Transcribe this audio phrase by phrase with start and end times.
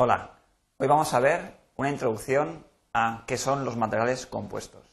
[0.00, 0.30] Hola,
[0.76, 4.86] hoy vamos a ver una introducción a qué son los materiales compuestos.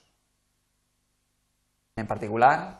[1.95, 2.79] En particular,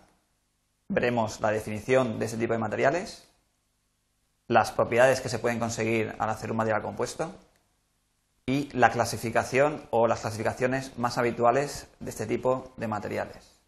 [0.88, 3.30] veremos la definición de este tipo de materiales,
[4.48, 7.32] las propiedades que se pueden conseguir al hacer un material compuesto
[8.48, 13.62] y la clasificación o las clasificaciones más habituales de este tipo de materiales.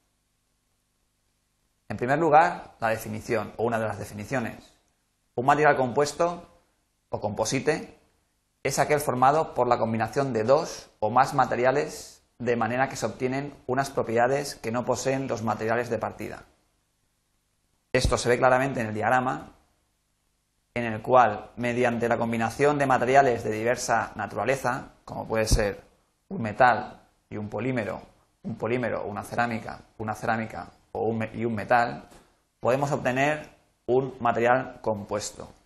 [1.90, 4.74] En primer lugar, la definición o una de las definiciones.
[5.36, 6.50] Un material compuesto
[7.10, 7.98] o composite
[8.68, 13.06] es aquel formado por la combinación de dos o más materiales de manera que se
[13.06, 16.44] obtienen unas propiedades que no poseen los materiales de partida.
[17.94, 19.54] Esto se ve claramente en el diagrama,
[20.74, 25.82] en el cual, mediante la combinación de materiales de diversa naturaleza, como puede ser
[26.28, 27.00] un metal
[27.30, 28.02] y un polímero,
[28.44, 30.68] un polímero una cerámica, una cerámica
[31.34, 32.04] y un metal,
[32.60, 33.48] podemos obtener
[33.86, 35.57] un material compuesto.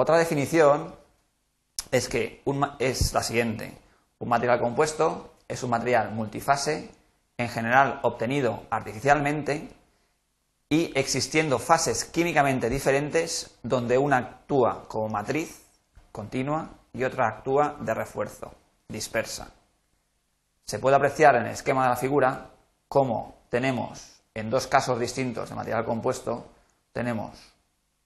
[0.00, 0.94] Otra definición
[1.90, 2.44] es que
[2.78, 3.76] es la siguiente.
[4.20, 6.88] Un material compuesto es un material multifase,
[7.36, 9.68] en general obtenido artificialmente
[10.68, 15.62] y existiendo fases químicamente diferentes donde una actúa como matriz
[16.12, 18.54] continua y otra actúa de refuerzo,
[18.86, 19.50] dispersa.
[20.64, 22.50] Se puede apreciar en el esquema de la figura
[22.86, 26.46] cómo tenemos en dos casos distintos de material compuesto,
[26.92, 27.36] tenemos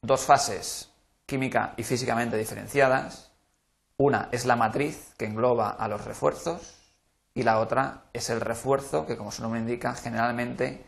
[0.01, 0.89] dos fases
[1.33, 3.33] química y físicamente diferenciadas.
[3.97, 6.77] Una es la matriz que engloba a los refuerzos
[7.33, 10.85] y la otra es el refuerzo que, como su nombre indica, generalmente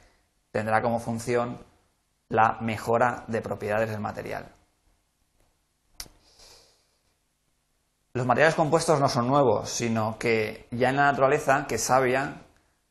[0.50, 1.64] tendrá como función
[2.28, 4.52] la mejora de propiedades del material.
[8.12, 12.42] Los materiales compuestos no son nuevos, sino que ya en la naturaleza, que es sabia,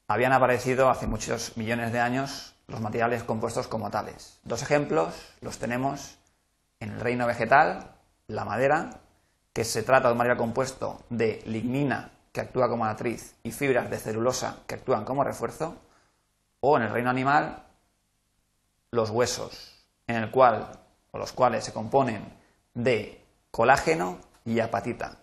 [0.08, 4.40] habían aparecido hace muchos millones de años los materiales compuestos como tales.
[4.44, 6.18] Dos ejemplos los tenemos
[6.84, 7.96] en el reino vegetal,
[8.28, 9.00] la madera,
[9.54, 13.90] que se trata de un material compuesto de lignina, que actúa como matriz, y fibras
[13.90, 15.78] de celulosa, que actúan como refuerzo,
[16.60, 17.64] o en el reino animal,
[18.92, 20.68] los huesos, en el cual,
[21.12, 22.22] o los cuales se componen
[22.74, 25.18] de colágeno y apatita.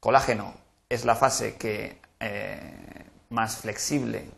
[0.00, 0.54] Colágeno
[0.88, 4.30] es la fase que, eh, más flexible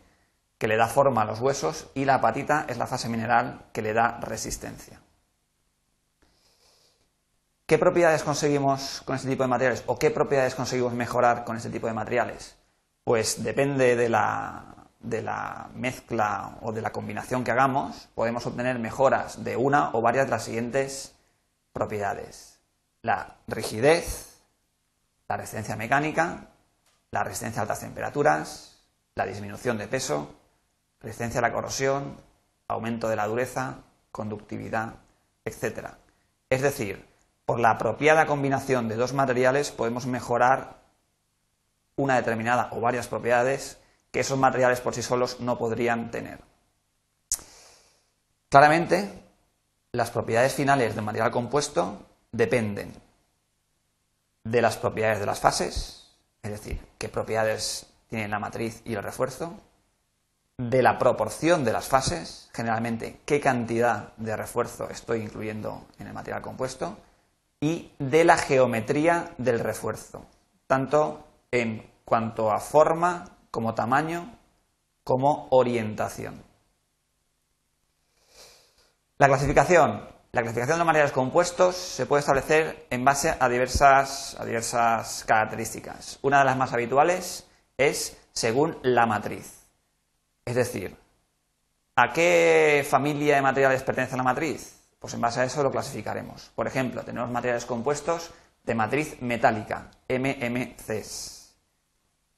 [0.57, 3.81] que le da forma a los huesos y la apatita es la fase mineral que
[3.81, 4.99] le da resistencia.
[7.65, 11.71] ¿Qué propiedades conseguimos con este tipo de materiales o qué propiedades conseguimos mejorar con este
[11.71, 12.55] tipo de materiales?
[13.03, 19.57] Pues depende de la, mezcla o de la combinación que hagamos, podemos obtener mejoras de
[19.57, 21.15] una o varias de las siguientes
[21.73, 22.59] propiedades.
[23.01, 24.43] La rigidez,
[25.27, 26.49] la resistencia mecánica,
[27.09, 28.79] la resistencia a altas temperaturas,
[29.15, 30.35] la disminución de peso,
[30.99, 32.15] resistencia a la corrosión,
[32.67, 33.77] aumento de la dureza,
[34.11, 34.97] conductividad,
[35.45, 35.95] etc.
[36.47, 37.14] Es decir,
[37.45, 40.77] por la apropiada combinación de dos materiales podemos mejorar
[41.95, 43.77] una determinada o varias propiedades
[44.11, 46.39] que esos materiales por sí solos no podrían tener.
[48.49, 49.23] Claramente,
[49.91, 52.93] las propiedades finales del material compuesto dependen
[54.43, 59.03] de las propiedades de las fases, es decir, qué propiedades tienen la matriz y el
[59.03, 59.53] refuerzo,
[60.57, 66.13] de la proporción de las fases, generalmente qué cantidad de refuerzo estoy incluyendo en el
[66.13, 66.97] material compuesto,
[67.65, 70.27] y de la geometría del refuerzo,
[70.67, 74.37] tanto en cuanto a forma como tamaño
[75.03, 76.43] como orientación.
[79.17, 80.07] La clasificación.
[80.31, 86.19] La clasificación de materiales compuestos se puede establecer en base a diversas, a diversas características.
[86.21, 87.47] Una de las más habituales
[87.79, 89.65] es según la matriz.
[90.45, 90.95] Es decir,
[91.95, 94.74] ¿a qué familia de materiales pertenece la matriz?
[94.99, 96.51] Pues en base a eso lo clasificaremos.
[96.55, 98.31] Por ejemplo, tenemos materiales compuestos
[98.63, 101.55] de matriz metálica, MMCs,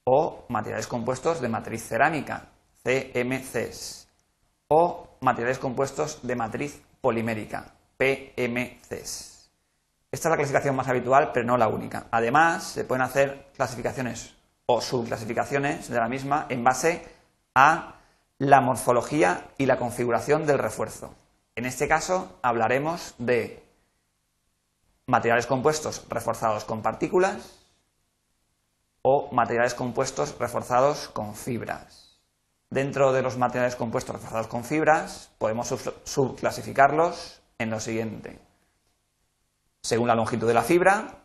[0.04, 2.48] o materiales compuestos de matriz cerámica,
[2.82, 4.08] CMCs,
[4.68, 9.50] o materiales compuestos de matriz polimérica, PMCs.
[10.10, 12.06] Esta es la clasificación más habitual, pero no la única.
[12.10, 14.34] Además, se pueden hacer clasificaciones
[14.64, 17.06] o subclasificaciones de la misma en base
[17.54, 17.96] a
[18.38, 21.14] la morfología y la configuración del refuerzo.
[21.58, 23.66] En este caso hablaremos de
[25.06, 27.58] materiales compuestos reforzados con partículas
[29.02, 32.20] o materiales compuestos reforzados con fibras.
[32.70, 35.74] Dentro de los materiales compuestos reforzados con fibras podemos
[36.04, 38.38] subclasificarlos en lo siguiente.
[39.82, 41.16] Según la longitud de la fibra,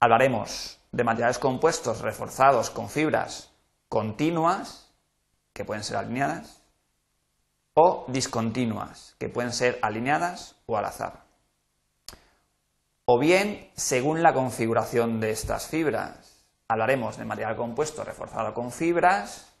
[0.00, 3.54] hablaremos de materiales compuestos reforzados con fibras
[3.88, 4.92] continuas,
[5.54, 6.61] que pueden ser alineadas,
[7.74, 11.22] o discontinuas, que pueden ser alineadas o al azar.
[13.04, 16.44] o bien según la configuración de estas fibras.
[16.68, 19.52] Hablaremos de material compuesto reforzado con fibras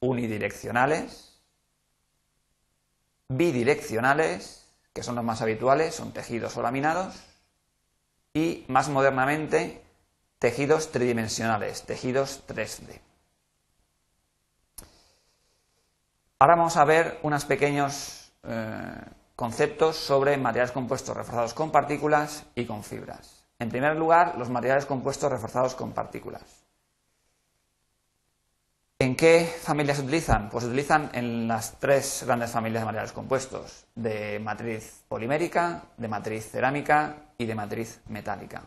[0.00, 1.40] unidireccionales,
[3.28, 7.14] bidireccionales, que son los más habituales, son tejidos o laminados,
[8.32, 9.82] y más modernamente
[10.38, 13.07] tejidos tridimensionales, tejidos 3D.
[16.40, 18.94] Ahora vamos a ver unos pequeños eh,
[19.34, 23.44] conceptos sobre materiales compuestos reforzados con partículas y con fibras.
[23.58, 26.42] En primer lugar, los materiales compuestos reforzados con partículas.
[29.00, 30.48] ¿En qué familias se utilizan?
[30.48, 36.06] Pues se utilizan en las tres grandes familias de materiales compuestos, de matriz polimérica, de
[36.06, 38.62] matriz cerámica y de matriz metálica.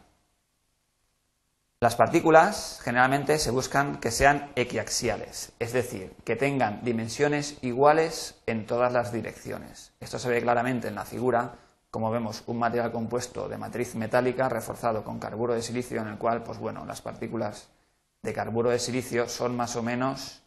[1.82, 8.68] Las partículas generalmente se buscan que sean equiaxiales, es decir, que tengan dimensiones iguales en
[8.68, 9.92] todas las direcciones.
[10.00, 11.56] Esto se ve claramente en la figura,
[11.90, 16.20] como vemos un material compuesto de matriz metálica reforzado con carburo de silicio en el
[16.20, 17.70] cual, pues bueno, las partículas
[18.22, 20.44] de carburo de silicio son más o menos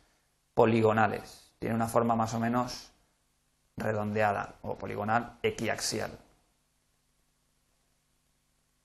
[0.54, 2.92] poligonales, tienen una forma más o menos
[3.76, 6.12] redondeada o poligonal equiaxial.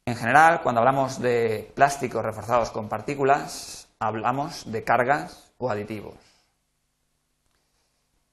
[0.09, 6.15] En general, cuando hablamos de plásticos reforzados con partículas, hablamos de cargas o aditivos.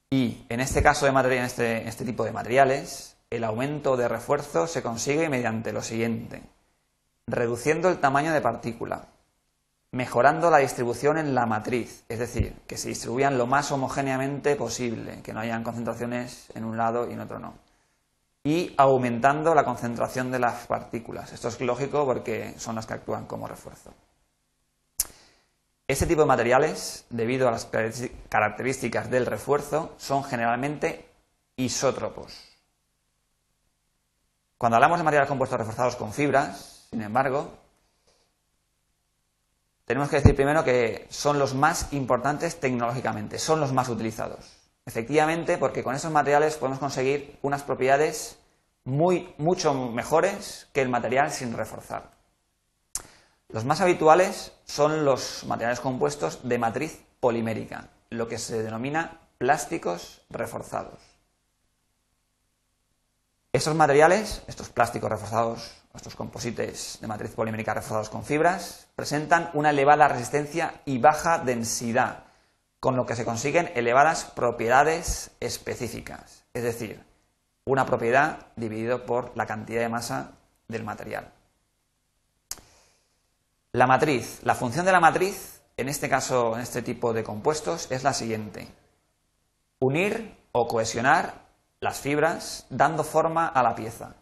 [0.09, 4.81] Y en este caso de este, este tipo de materiales, el aumento de refuerzo se
[4.81, 6.41] consigue mediante lo siguiente:
[7.27, 9.09] reduciendo el tamaño de partícula,
[9.91, 15.21] mejorando la distribución en la matriz, es decir, que se distribuyan lo más homogéneamente posible,
[15.21, 17.66] que no hayan concentraciones en un lado y en otro no
[18.47, 21.33] y aumentando la concentración de las partículas.
[21.33, 23.93] Esto es lógico porque son las que actúan como refuerzo.
[25.85, 27.69] Este tipo de materiales, debido a las
[28.29, 31.09] características del refuerzo, son generalmente
[31.57, 32.41] isótropos.
[34.57, 37.51] Cuando hablamos de materiales compuestos reforzados con fibras, sin embargo,
[39.83, 44.56] tenemos que decir primero que son los más importantes tecnológicamente, son los más utilizados.
[44.87, 48.39] Efectivamente, porque con esos materiales podemos conseguir unas propiedades
[48.85, 52.11] muy, mucho mejores que el material sin reforzar.
[53.49, 60.21] Los más habituales son los materiales compuestos de matriz polimérica, lo que se denomina plásticos
[60.29, 60.99] reforzados.
[63.51, 69.71] Esos materiales, estos plásticos reforzados, estos composites de matriz polimérica reforzados con fibras, presentan una
[69.71, 72.26] elevada resistencia y baja densidad,
[72.87, 77.03] con lo que se consiguen elevadas propiedades específicas, es decir,
[77.65, 80.37] una propiedad dividido por la cantidad de masa
[80.69, 81.33] del material.
[83.73, 87.91] La matriz, la función de la matriz, en este caso, en este tipo de compuestos,
[87.91, 88.69] es la siguiente.
[89.81, 91.33] Unir o cohesionar
[91.81, 94.15] las fibras dando forma a la pieza.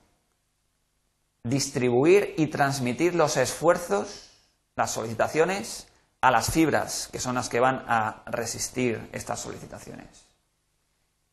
[1.44, 4.32] Distribuir y transmitir los esfuerzos,
[4.76, 5.86] las solicitaciones,
[6.26, 10.08] a las fibras, que son las que van a resistir estas solicitaciones.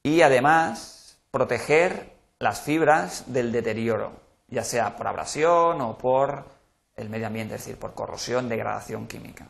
[0.02, 4.12] Y además, proteger las fibras del deterioro,
[4.48, 6.44] ya sea por abrasión o por
[6.94, 9.46] el medio ambiente, es decir, por corrosión, degradación química.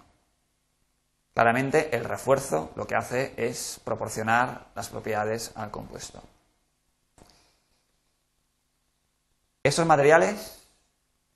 [1.35, 6.23] Claramente, el refuerzo lo que hace es proporcionar las propiedades al compuesto.
[9.65, 10.62] Estos materiales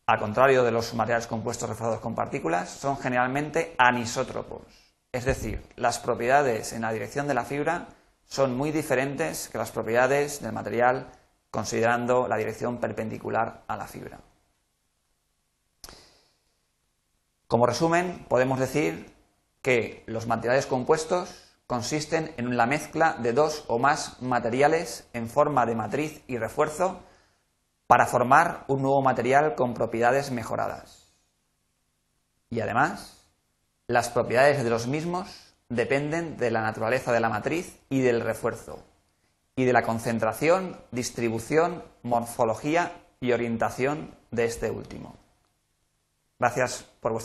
[0.07, 4.63] al contrario de los materiales compuestos reforzados con partículas, son generalmente anisótropos.
[5.11, 7.89] Es decir, las propiedades en la dirección de la fibra
[8.25, 11.09] son muy diferentes que las propiedades del material
[11.51, 14.21] considerando la dirección perpendicular a la fibra.
[17.49, 19.13] Como resumen, podemos decir
[19.63, 25.67] que los materiales compuestos consisten en la mezcla de dos o más materiales en forma
[25.67, 27.01] de matriz y refuerzo
[27.87, 31.13] para formar un nuevo material con propiedades mejoradas.
[32.51, 33.25] Y además,
[33.87, 38.85] las propiedades de los mismos dependen de la naturaleza de la matriz y del refuerzo,
[39.57, 45.17] y de la concentración, distribución, morfología y orientación de este último.
[46.39, 47.15] Gracias por vuestra